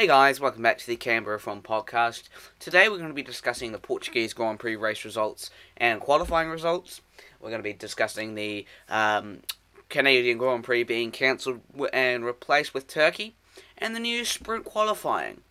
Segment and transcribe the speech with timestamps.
[0.00, 2.30] Hey guys, welcome back to the Canberra F1 podcast.
[2.58, 7.02] Today we're going to be discussing the Portuguese Grand Prix race results and qualifying results.
[7.38, 9.40] We're going to be discussing the um,
[9.90, 11.60] Canadian Grand Prix being cancelled
[11.92, 13.36] and replaced with Turkey,
[13.76, 15.42] and the new sprint qualifying.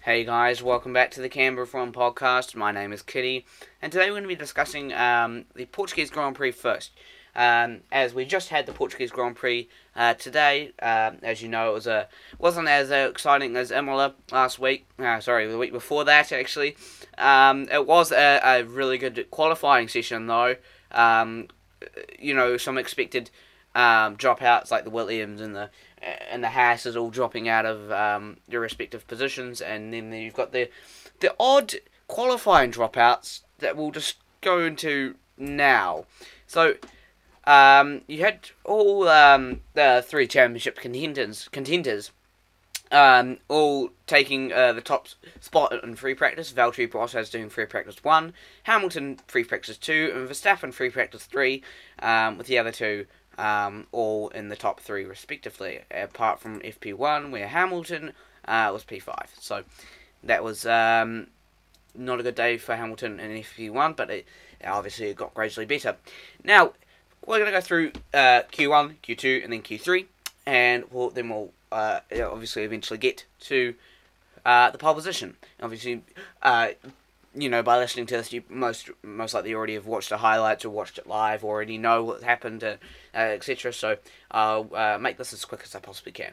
[0.00, 2.54] Hey guys, welcome back to the Canberra F1 podcast.
[2.54, 3.44] My name is Kitty,
[3.82, 6.92] and today we're going to be discussing um, the Portuguese Grand Prix first.
[7.34, 11.70] Um, as we just had the Portuguese Grand Prix uh, today, um, as you know,
[11.70, 12.08] it was a
[12.38, 14.86] wasn't as uh, exciting as Imola last week.
[14.98, 16.76] Uh, sorry, the week before that actually.
[17.18, 20.56] Um, it was a, a, really good qualifying session though.
[20.90, 21.48] Um,
[22.18, 23.30] you know, some expected
[23.74, 25.70] um, dropouts like the Williams and the
[26.30, 30.52] and the Haas all dropping out of um, their respective positions, and then you've got
[30.52, 30.68] the
[31.20, 31.74] the odd
[32.08, 36.06] qualifying dropouts that we'll just go into now.
[36.46, 36.74] So
[37.44, 42.10] um, you had all um, the three championship contenders contenders
[42.92, 45.08] um, all taking uh, the top
[45.40, 46.52] spot in free practice.
[46.52, 51.62] Valtteri Bottas doing free practice one, Hamilton free practice two, and Verstappen free practice three,
[52.00, 53.06] um, with the other two
[53.38, 55.80] um, all in the top three respectively.
[55.90, 58.12] Apart from FP1, where Hamilton
[58.46, 59.28] uh, was P5.
[59.38, 59.62] So
[60.24, 61.28] that was um,
[61.94, 64.26] not a good day for Hamilton in FP1, but it,
[64.64, 65.96] obviously it got gradually better.
[66.42, 66.72] Now
[67.26, 70.06] we're going to go through uh, Q1, Q2, and then Q3,
[70.46, 73.74] and we'll, then we'll uh, obviously eventually get to
[74.44, 75.36] uh, the pole position.
[75.62, 76.02] Obviously,
[76.42, 76.68] uh,
[77.34, 80.64] you know, by listening to this, you most most likely already have watched the highlights
[80.64, 82.76] or watched it live, or already know what happened, uh,
[83.14, 83.72] etc.
[83.72, 83.98] So
[84.30, 86.32] I'll uh, make this as quick as I possibly can.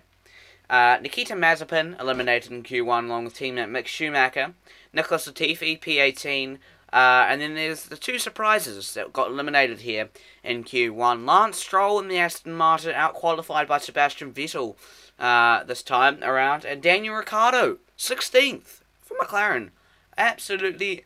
[0.70, 4.54] Uh, Nikita Mazepin eliminated in Q1 along with teammate Mick Schumacher.
[4.92, 6.58] Nicholas Latifi, P18,
[6.98, 10.10] uh, and then there's the two surprises that got eliminated here
[10.44, 11.28] in Q1.
[11.28, 14.76] Lance Stroll and the Aston Martin out qualified by Sebastian Vettel
[15.20, 19.70] uh, this time around, and Daniel Ricciardo, 16th for McLaren.
[20.18, 21.06] Absolutely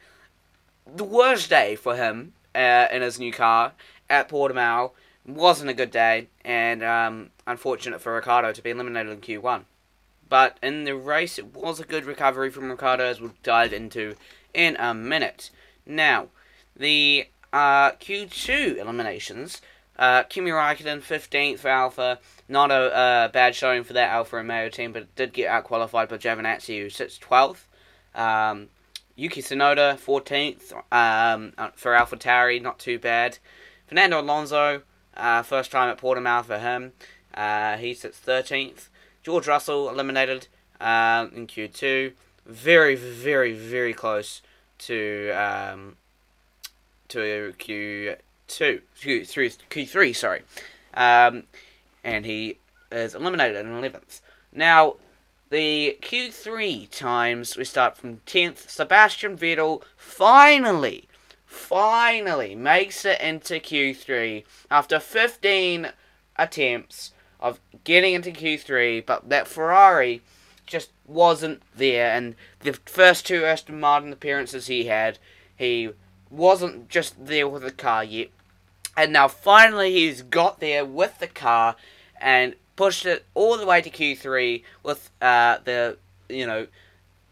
[0.96, 3.74] the worst day for him uh, in his new car
[4.10, 4.92] at Portimao.
[5.26, 9.66] Wasn't a good day, and um, unfortunate for Ricciardo to be eliminated in Q1.
[10.30, 14.16] But in the race, it was a good recovery from Ricciardo, as we'll dive into
[14.54, 15.50] in a minute.
[15.86, 16.28] Now,
[16.76, 19.62] the uh, Q2 eliminations.
[19.98, 22.20] Uh, Kimi Raikkonen, 15th for Alfa.
[22.48, 26.10] Not a uh, bad showing for that Alfa Romeo team, but did get out qualified
[26.10, 27.66] by Giovinazzi, who sits 12th.
[28.16, 28.70] Um,
[29.16, 33.38] Yuki Tsunoda, 14th um, uh, for Alpha Tauri, not too bad.
[33.86, 34.82] Fernando Alonso,
[35.16, 36.94] uh, first time at Portimao for him.
[37.34, 38.88] Uh, he sits 13th.
[39.22, 40.48] George Russell eliminated
[40.80, 42.14] uh, in Q2.
[42.46, 44.42] Very, very, very close
[44.82, 45.96] to um,
[47.08, 48.16] to Q
[48.48, 50.14] two, Q three, Q three.
[50.14, 50.42] Sorry,
[50.94, 51.44] um,
[52.04, 52.58] and he
[52.92, 54.22] is eliminated in eleventh.
[54.54, 54.96] Now,
[55.50, 58.70] the Q three times we start from tenth.
[58.70, 61.08] Sebastian Vettel finally,
[61.46, 65.92] finally makes it into Q three after fifteen
[66.38, 70.22] attempts of getting into Q three, but that Ferrari
[70.66, 72.12] just wasn't there.
[72.12, 75.20] And the first two Aston Martin appearances he had,
[75.56, 75.90] he
[76.30, 78.30] wasn't just there with the car yet.
[78.96, 81.76] And now finally he's got there with the car
[82.20, 85.98] and pushed it all the way to Q3 with uh, the,
[86.30, 86.68] you know,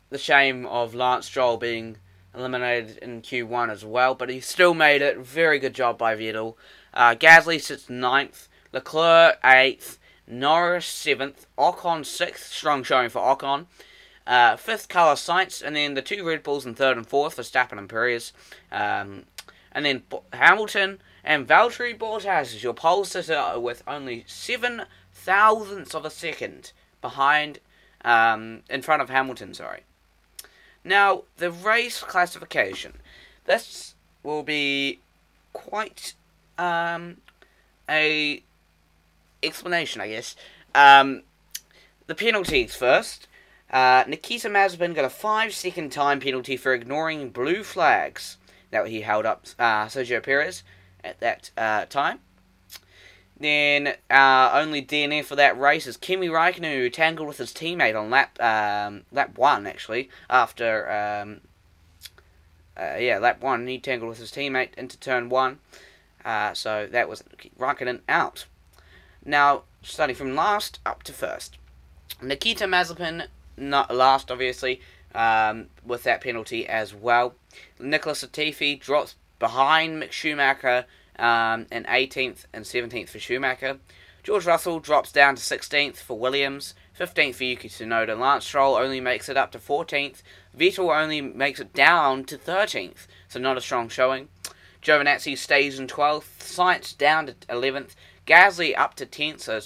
[0.09, 1.97] the shame of Lance Stroll being
[2.35, 4.16] eliminated in Q1 as well.
[4.16, 5.17] But he still made it.
[5.17, 6.56] Very good job by Vettel.
[6.94, 8.47] Uh, Gasly sits ninth.
[8.72, 9.97] Leclerc 8th.
[10.29, 13.66] Norris 7th, Ocon 6th, strong showing for Ocon.
[14.28, 17.41] Uh, fifth, Carlos Sainz, and then the two Red Bulls in third and fourth for
[17.41, 18.31] Stappen and Perez.
[18.72, 19.25] Um,
[19.72, 26.06] and then Hamilton and Valtteri Bottas is your pole sitter with only seven thousandths of
[26.06, 27.59] a second behind,
[28.06, 29.81] um, in front of Hamilton, sorry.
[30.84, 33.00] Now, the race classification.
[33.46, 35.00] This will be
[35.53, 36.13] quite
[36.57, 37.17] um,
[37.90, 38.44] a
[39.44, 40.36] explanation, I guess.
[40.76, 41.24] Um,
[42.08, 43.28] the penalties first.
[43.72, 48.38] Uh, Nikita Mazepin got a five second time penalty for ignoring blue flags
[48.72, 50.64] that he held up uh, Sergio Perez
[51.03, 52.20] at that uh, time.
[53.40, 57.97] Then uh, only DNF for that race is Kimi Raikkonen who tangled with his teammate
[57.97, 61.42] on lap um, lap one actually after um,
[62.76, 65.59] uh, yeah lap one he tangled with his teammate into turn one.
[66.26, 67.24] Uh, so that was
[67.58, 68.46] Raikkonen out.
[69.26, 71.58] Now, starting from last up to first.
[72.22, 73.28] Nikita Mazepin,
[73.58, 74.82] not last, obviously,
[75.14, 77.36] um, with that penalty as well.
[77.80, 80.86] Nicholas Latifi drops behind Mick Schumacher
[81.18, 83.80] um, in 18th and 17th for Schumacher.
[84.24, 88.20] George Russell drops down to 16th for Williams, 15th for Yuki Tsunoda.
[88.20, 90.22] Lance Stroll only makes it up to 14th.
[90.58, 94.28] Vettel only makes it down to 13th, so not a strong showing.
[94.84, 96.40] Giovinazzi stays in 12th.
[96.40, 97.96] Sainz down to 11th.
[98.29, 99.59] Gasly up to 10th, so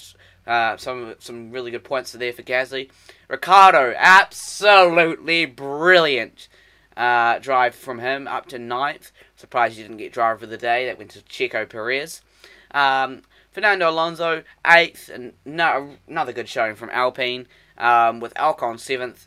[0.50, 2.90] uh, some some really good points there for Gasly.
[3.28, 6.48] Ricciardo, absolutely brilliant
[6.96, 9.12] uh, drive from him up to 9th.
[9.36, 10.86] Surprised he didn't get driver of the day.
[10.86, 12.22] That went to Checo Perez.
[12.70, 13.22] Um,
[13.52, 17.46] Fernando Alonso, 8th, and no, another good showing from Alpine,
[17.78, 19.26] um, with Ocon 7th.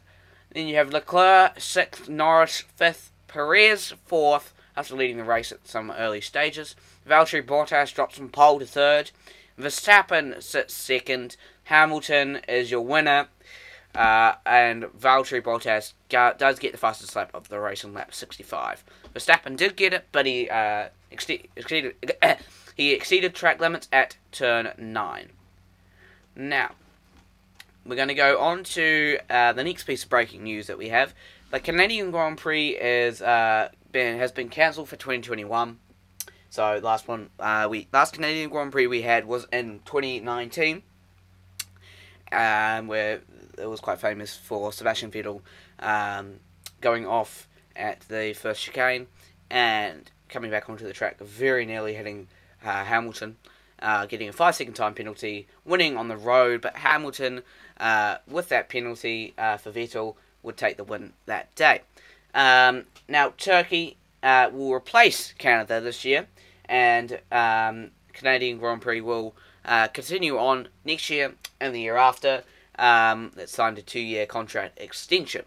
[0.51, 5.91] Then you have Leclerc, 6th, Norris, 5th, Perez, 4th, after leading the race at some
[5.91, 6.75] early stages.
[7.07, 9.11] Valtteri Bottas drops from pole to 3rd.
[9.57, 11.37] Verstappen sits 2nd.
[11.65, 13.27] Hamilton is your winner.
[13.95, 18.83] Uh, and Valtteri Bottas does get the fastest lap of the race on lap 65.
[19.15, 21.95] Verstappen did get it, but he uh, exceeded
[22.75, 25.29] he exceeded track limits at turn 9.
[26.35, 26.71] Now,
[27.85, 30.89] we're going to go on to uh, the next piece of breaking news that we
[30.89, 31.15] have.
[31.49, 35.79] The Canadian Grand Prix is uh, been has been cancelled for 2021.
[36.49, 40.81] So last one uh, we last Canadian Grand Prix we had was in 2019,
[42.31, 43.21] um, where
[43.57, 45.41] it was quite famous for Sebastian Vettel
[45.79, 46.39] um,
[46.81, 49.07] going off at the first chicane
[49.49, 52.27] and coming back onto the track, very nearly hitting
[52.63, 53.37] uh, Hamilton,
[53.81, 56.61] uh, getting a five second time penalty, winning on the road.
[56.61, 57.43] But Hamilton,
[57.79, 61.81] uh, with that penalty uh, for Vettel, would take the win that day.
[62.33, 63.97] Um, now, Turkey
[64.27, 66.27] uh, will replace Canada this year,
[66.65, 69.33] and um, Canadian Grand Prix will
[69.63, 72.43] uh, continue on next year and the year after
[72.77, 75.45] um, that signed a two-year contract extension.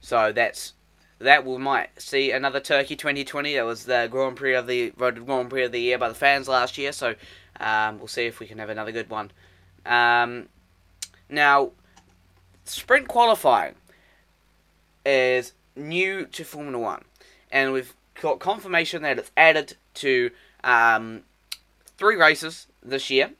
[0.00, 0.74] So that's
[1.18, 3.54] that we might see another Turkey 2020.
[3.54, 6.14] That was the Grand Prix of the voted Grand Prix of the year by the
[6.14, 6.92] fans last year.
[6.92, 7.16] So
[7.58, 9.32] um, we'll see if we can have another good one.
[9.84, 10.48] Um,
[11.28, 11.72] now,
[12.64, 13.74] sprint qualifying
[15.04, 17.04] is new to Formula One,
[17.50, 20.30] and we've got confirmation that it's added to
[20.64, 21.22] um,
[21.96, 23.32] three races this year.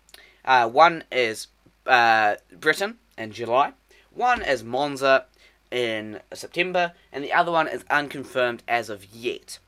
[0.45, 1.49] Uh, one is
[1.87, 3.73] uh, Britain in July.
[4.13, 5.27] One is Monza
[5.71, 9.59] in September, and the other one is unconfirmed as of yet.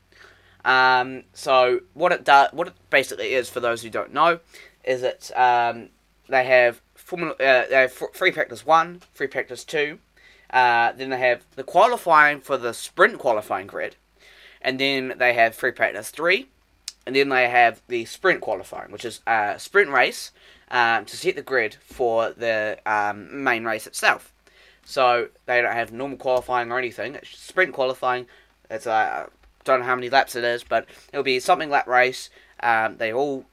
[0.65, 4.39] Um, so what it does, what it basically is, for those who don't know,
[4.83, 5.89] is that um,
[6.29, 9.99] they have formula, uh, they have free practice one, free practice two,
[10.49, 13.95] uh, then they have the qualifying for the sprint qualifying grid,
[14.63, 16.47] and then they have free practice three,
[17.05, 20.31] and then they have the sprint qualifying, which is a sprint race
[20.71, 24.31] um, to set the grid for the um, main race itself.
[24.85, 27.15] So they don't have normal qualifying or anything.
[27.15, 28.25] It's sprint qualifying.
[28.69, 29.27] It's uh,
[29.63, 32.29] don't know how many laps it is, but it'll be something lap race.
[32.61, 33.45] Um, they all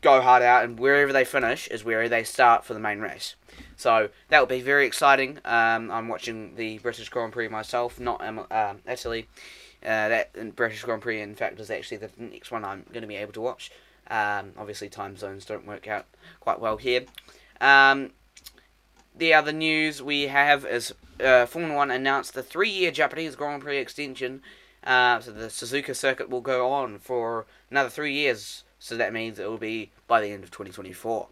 [0.00, 3.36] go hard out, and wherever they finish is where they start for the main race.
[3.76, 5.38] So that will be very exciting.
[5.44, 9.28] Um, I'm watching the British Grand Prix myself, not um, uh, Italy.
[9.82, 13.08] Uh, that British Grand Prix, in fact, is actually the next one I'm going to
[13.08, 13.70] be able to watch.
[14.08, 16.06] Um, obviously, time zones don't work out
[16.40, 17.04] quite well here.
[17.60, 18.10] Um,
[19.16, 23.78] the other news we have is uh, Formula One announced the three-year Japanese Grand Prix
[23.78, 24.42] extension.
[24.84, 28.64] Uh, so the Suzuka circuit will go on for another three years.
[28.78, 31.28] So that means it will be by the end of 2024.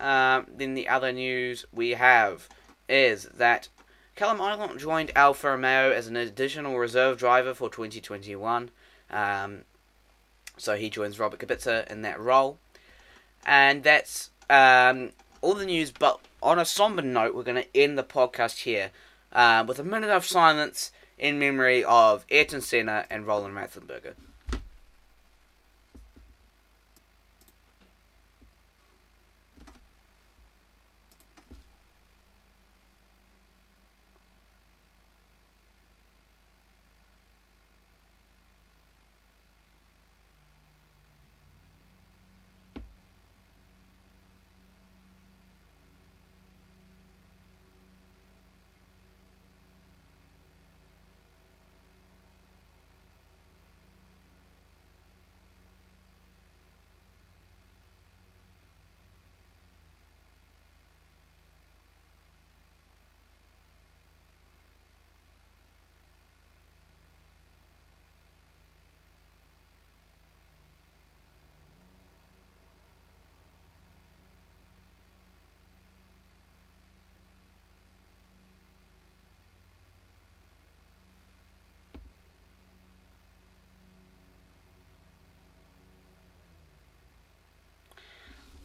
[0.00, 2.48] Um, then the other news we have
[2.88, 3.68] is that
[4.18, 8.68] Callum Ilott joined Alfa Romeo as an additional reserve driver for 2021.
[9.12, 9.60] Um,
[10.56, 12.58] so he joins Robert Kubica in that role.
[13.46, 15.10] And that's um,
[15.40, 18.90] all the news, but on a somber note, we're going to end the podcast here
[19.32, 24.14] uh, with a minute of silence in memory of Ayrton Senna and Roland Ratzenberger.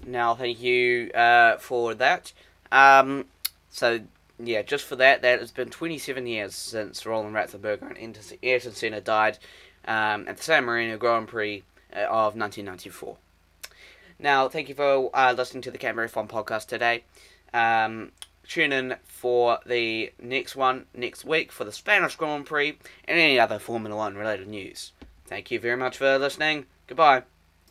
[0.06, 2.34] Now, thank you uh, for that.
[2.72, 3.26] Um,
[3.70, 4.02] so,
[4.40, 9.02] yeah, just for that, that has been 27 years since Roland Ratzenberger and Ayrton Senna
[9.02, 9.38] died
[9.88, 11.64] um, at the San Marino Grand Prix
[11.96, 13.18] uh, of 1994.
[14.20, 17.04] Now, thank you for uh, listening to the Canberra F1 podcast today.
[17.54, 18.12] Um,
[18.48, 23.40] tune in for the next one next week for the Spanish Grand Prix and any
[23.40, 24.92] other Formula One related news.
[25.26, 26.66] Thank you very much for listening.
[26.88, 27.24] Goodbye.